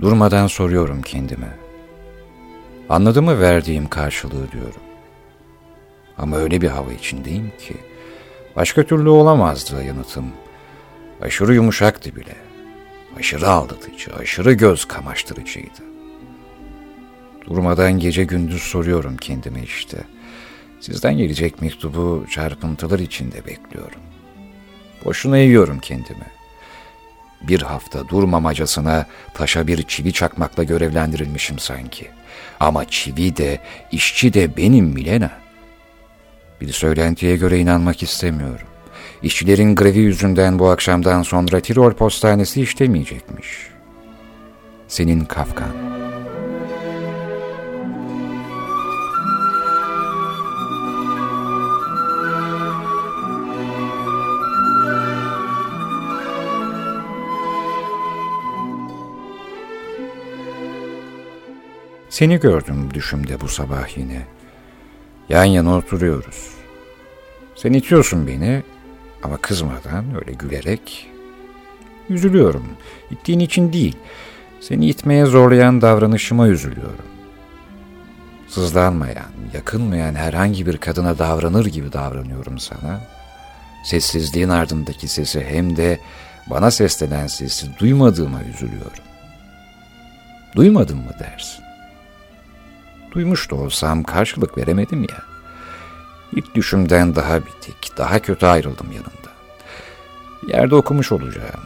[0.00, 1.58] Durmadan soruyorum kendime.
[2.88, 4.80] Anladı mı verdiğim karşılığı diyorum.
[6.18, 7.74] Ama öyle bir hava içindeyim ki
[8.56, 10.26] başka türlü olamazdı yanıtım.
[11.22, 12.36] Aşırı yumuşaktı bile.
[13.18, 15.82] Aşırı aldatıcı, aşırı göz kamaştırıcıydı.
[17.46, 19.98] Durmadan gece gündüz soruyorum kendime işte.
[20.80, 24.00] Sizden gelecek mektubu çarpıntılar içinde bekliyorum.
[25.04, 26.35] Boşuna yiyorum kendimi.
[27.42, 32.08] Bir hafta durmamacasına taşa bir çivi çakmakla görevlendirilmişim sanki.
[32.60, 33.58] Ama çivi de,
[33.92, 35.30] işçi de benim Milena.
[36.60, 38.66] Bir söylentiye göre inanmak istemiyorum.
[39.22, 43.68] İşçilerin grevi yüzünden bu akşamdan sonra Tirol postanesi işlemeyecekmiş.
[44.88, 45.70] Senin Kafkan.
[62.16, 64.26] Seni gördüm düşümde bu sabah yine.
[65.28, 66.50] Yan yana oturuyoruz.
[67.56, 68.62] Sen itiyorsun beni
[69.22, 71.10] ama kızmadan öyle gülerek.
[72.08, 72.66] Üzülüyorum.
[73.10, 73.96] İttiğin için değil.
[74.60, 77.06] Seni itmeye zorlayan davranışıma üzülüyorum.
[78.48, 83.00] Sızlanmayan, yakınmayan herhangi bir kadına davranır gibi davranıyorum sana.
[83.84, 86.00] Sessizliğin ardındaki sesi hem de
[86.50, 89.04] bana seslenen sesi duymadığıma üzülüyorum.
[90.56, 91.65] Duymadın mı dersin?
[93.16, 95.22] Duymuş da olsam karşılık veremedim ya.
[96.32, 99.30] İlk düşümden daha bitik, daha kötü ayrıldım yanında.
[100.46, 101.60] Yerde okumuş olacağım.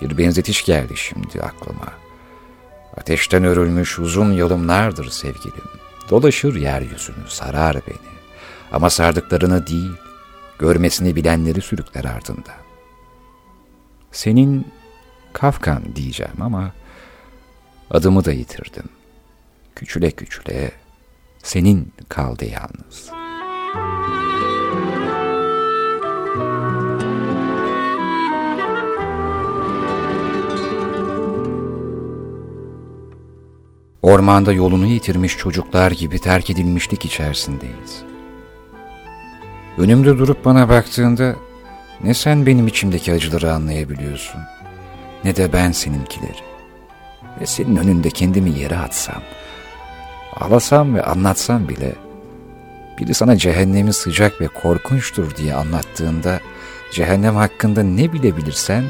[0.00, 1.86] Bir benzetiş geldi şimdi aklıma.
[2.96, 5.64] Ateşten örülmüş uzun yolumlardır sevgilim.
[6.10, 8.12] Dolaşır yeryüzünü, sarar beni.
[8.72, 9.92] Ama sardıklarını değil,
[10.58, 12.52] görmesini bilenleri sürükler ardında.
[14.12, 14.66] Senin
[15.32, 16.72] Kafkan diyeceğim ama
[17.90, 19.01] adımı da yitirdim.''
[19.82, 20.70] Küçüle küçüle
[21.42, 23.10] senin kaldı yalnız.
[34.02, 38.02] Ormanda yolunu yitirmiş çocuklar gibi terk edilmişlik içerisindeyiz.
[39.78, 41.36] Önümde durup bana baktığında
[42.04, 44.40] ne sen benim içimdeki acıları anlayabiliyorsun
[45.24, 46.42] ne de ben seninkileri.
[47.40, 49.22] Ve senin önünde kendimi yere atsam,
[50.32, 51.94] Ağlasam ve anlatsam bile
[52.98, 56.40] biri sana cehennemi sıcak ve korkunçtur diye anlattığında
[56.92, 58.84] cehennem hakkında ne bilebilirsen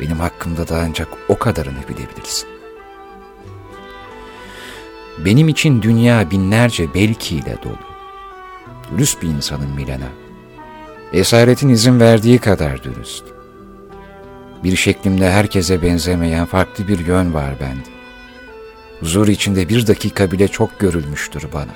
[0.00, 2.48] benim hakkımda da ancak o kadarını bilebilirsin.
[5.24, 7.78] Benim için dünya binlerce belkiyle dolu.
[8.90, 10.08] Dürüst bir insanım Milena.
[11.12, 13.24] Esaretin izin verdiği kadar dürüst.
[14.64, 18.01] Bir şeklimde herkese benzemeyen farklı bir yön var bende.
[19.02, 21.72] Huzur içinde bir dakika bile çok görülmüştür bana.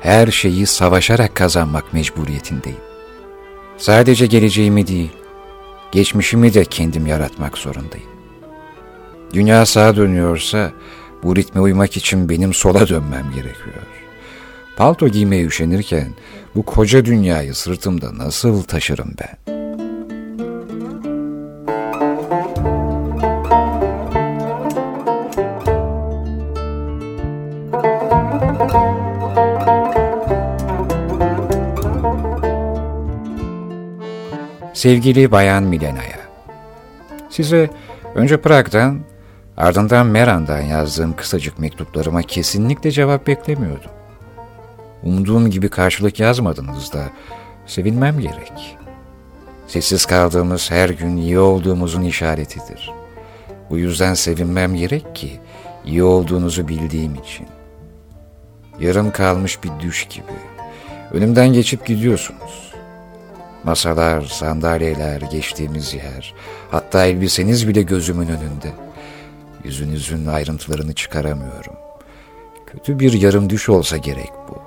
[0.00, 2.78] Her şeyi savaşarak kazanmak mecburiyetindeyim.
[3.76, 5.10] Sadece geleceğimi değil,
[5.92, 8.08] geçmişimi de kendim yaratmak zorundayım.
[9.32, 10.72] Dünya sağa dönüyorsa
[11.22, 13.86] bu ritme uymak için benim sola dönmem gerekiyor.
[14.76, 16.08] Palto giymeye üşenirken
[16.54, 19.57] bu koca dünyayı sırtımda nasıl taşırım ben?''
[34.78, 36.18] Sevgili Bayan Milena'ya,
[37.30, 37.70] size
[38.14, 39.00] önce Prag'dan
[39.56, 43.90] ardından Meran'dan yazdığım kısacık mektuplarıma kesinlikle cevap beklemiyordum.
[45.02, 47.04] Umduğum gibi karşılık yazmadınız da
[47.66, 48.76] sevinmem gerek.
[49.66, 52.90] Sessiz kaldığımız her gün iyi olduğumuzun işaretidir.
[53.70, 55.40] Bu yüzden sevinmem gerek ki
[55.84, 57.46] iyi olduğunuzu bildiğim için.
[58.80, 60.38] Yarım kalmış bir düş gibi.
[61.12, 62.77] Önümden geçip gidiyorsunuz.
[63.68, 66.34] Masalar, sandalyeler, geçtiğimiz yer,
[66.70, 68.72] hatta elbiseniz bile gözümün önünde.
[69.64, 71.74] Yüzünüzün ayrıntılarını çıkaramıyorum.
[72.66, 74.58] Kötü bir yarım düş olsa gerek bu.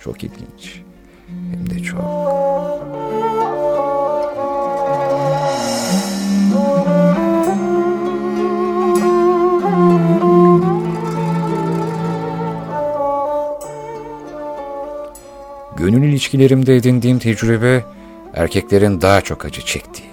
[0.00, 0.82] Çok ilginç.
[1.26, 2.00] Hem de çok.
[15.76, 17.84] Gönül ilişkilerimde edindiğim tecrübe
[18.36, 20.10] erkeklerin daha çok acı çektiği.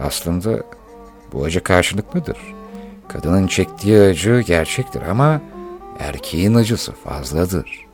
[0.00, 0.62] Aslında
[1.32, 2.38] bu acı karşılıklıdır.
[3.08, 5.40] Kadının çektiği acı gerçektir ama
[5.98, 7.86] erkeğin acısı fazladır.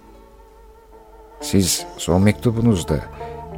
[1.40, 3.00] Siz son mektubunuzda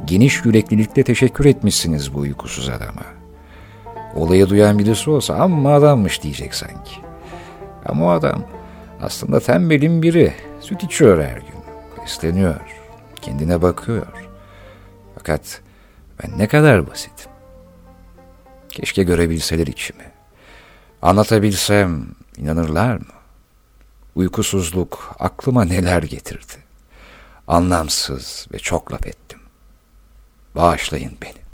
[0.05, 3.03] geniş yüreklilikle teşekkür etmişsiniz bu uykusuz adama.
[4.15, 6.95] Olayı duyan birisi olsa amma adammış diyecek sanki.
[7.85, 8.43] Ama o adam
[9.01, 10.33] aslında tembelin biri.
[10.59, 11.63] Süt içiyor her gün.
[12.03, 12.61] Besleniyor.
[13.21, 14.22] Kendine bakıyor.
[15.23, 15.61] Fakat
[16.23, 17.31] ben ne kadar basitim.
[18.69, 20.11] Keşke görebilseler içimi.
[21.01, 23.13] Anlatabilsem inanırlar mı?
[24.15, 26.53] Uykusuzluk aklıma neler getirdi.
[27.47, 29.39] Anlamsız ve çok laf ettim.
[30.55, 31.42] Bağışlayın beni.